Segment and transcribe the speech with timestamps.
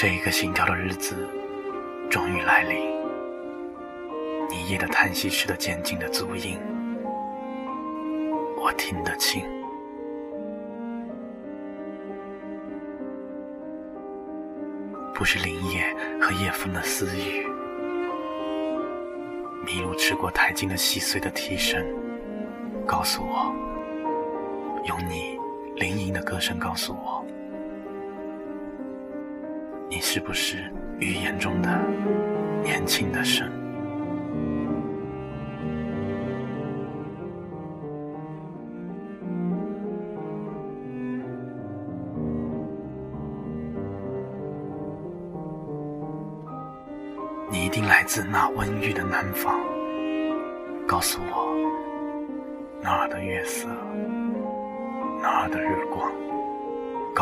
[0.00, 1.28] 这一个心跳的日子
[2.08, 2.88] 终于来临，
[4.48, 6.56] 你夜的叹息时的渐进的足音，
[8.56, 9.42] 我听得清。
[15.12, 17.44] 不是林叶和叶枫的私语，
[19.66, 21.84] 麋鹿吃过苔茎的细碎的啼声，
[22.86, 23.52] 告诉我，
[24.84, 25.36] 用你
[25.74, 27.26] 灵吟的歌声告诉我，
[29.90, 30.70] 你是不是
[31.00, 31.80] 预言中的
[32.62, 33.50] 年轻的神？
[47.50, 49.58] 你一定来自那温郁的南方，
[50.86, 51.48] 告诉我
[52.82, 53.66] 那儿的月色，
[55.20, 56.12] 那儿的日光，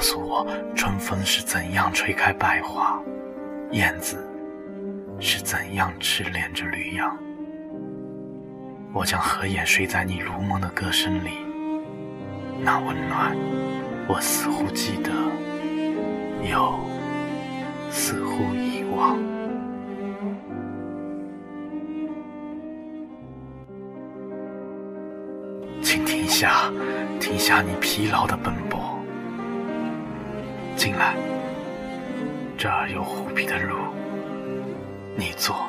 [0.00, 2.98] 告诉我春风是怎样吹开百花，
[3.72, 4.26] 燕子
[5.18, 7.14] 是怎样痴恋着绿杨。
[8.94, 11.32] 我将合眼睡在你如梦的歌声里，
[12.62, 13.36] 那温暖，
[14.08, 15.12] 我似乎记得，
[16.50, 16.80] 又
[17.90, 19.18] 似乎遗忘。
[25.82, 26.72] 请停下，
[27.20, 28.98] 停下你疲劳的奔波。
[30.80, 31.14] 进来，
[32.56, 33.76] 这儿有虎皮的路，
[35.14, 35.68] 你坐。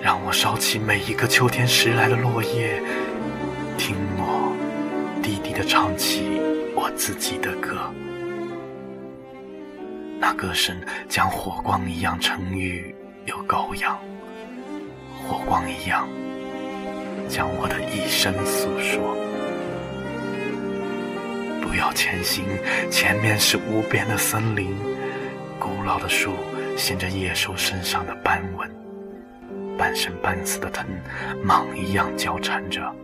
[0.00, 2.82] 让我烧起每一个秋天拾来的落叶，
[3.76, 4.56] 听我
[5.22, 6.40] 低低的唱起
[6.74, 7.92] 我自己的歌。
[10.18, 10.74] 那歌声
[11.06, 12.94] 将火光一样沉郁
[13.26, 13.98] 又高扬，
[15.22, 16.08] 火光一样。
[17.28, 19.14] 将我的一生诉说。
[21.72, 22.44] 不要前行，
[22.90, 24.76] 前面是无边的森林，
[25.58, 26.34] 古老的树
[26.76, 28.70] 衔着野兽身上的斑纹，
[29.78, 30.84] 半生半死的藤，
[31.42, 32.94] 蟒一样交缠着，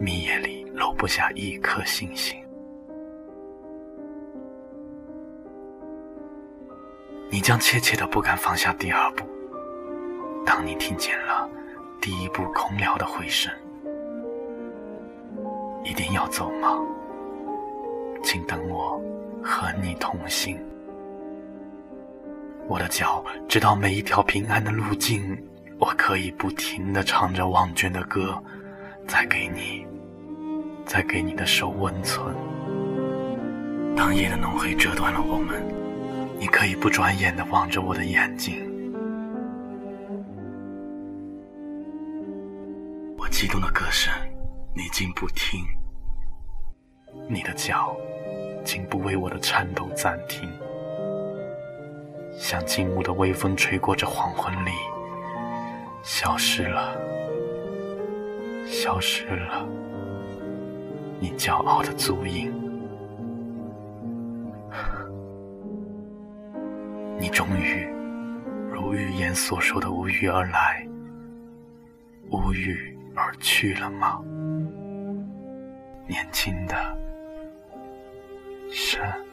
[0.00, 2.42] 密叶里漏不下一颗星星。
[7.28, 9.26] 你将怯怯的不敢放下第二步，
[10.46, 11.46] 当你听见了
[12.00, 13.52] 第一步空聊的回声。
[15.84, 16.80] 一定要走吗？
[18.26, 19.00] 请等我
[19.40, 20.58] 和你同行。
[22.66, 25.40] 我的脚知道每一条平安的路径，
[25.78, 28.36] 我可以不停地唱着忘倦的歌，
[29.06, 29.86] 再给你，
[30.84, 32.34] 再给你的手温存。
[33.94, 35.62] 当夜的浓黑折断了我们，
[36.36, 38.56] 你可以不转眼地望着我的眼睛。
[43.16, 44.12] 我激动的歌声。
[44.74, 45.64] 你竟不听，
[47.30, 47.96] 你的脚
[48.66, 50.50] 竟不为我的颤抖暂停，
[52.36, 54.72] 像静穆的微风吹过这黄昏里，
[56.02, 56.98] 消失了，
[58.66, 59.64] 消失了，
[61.20, 62.52] 你骄傲的足印。
[67.18, 67.88] 你终于
[68.68, 70.84] 如预言所说的无语而来，
[72.30, 74.20] 无语而去了吗？
[76.08, 76.76] 年轻的，
[78.70, 79.25] 是。